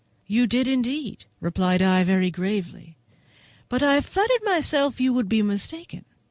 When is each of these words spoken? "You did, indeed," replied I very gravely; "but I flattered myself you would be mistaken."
"You 0.25 0.47
did, 0.47 0.67
indeed," 0.67 1.25
replied 1.39 1.79
I 1.79 2.03
very 2.03 2.31
gravely; 2.31 2.97
"but 3.69 3.83
I 3.83 4.01
flattered 4.01 4.41
myself 4.43 4.99
you 4.99 5.13
would 5.13 5.29
be 5.29 5.43
mistaken." 5.43 6.05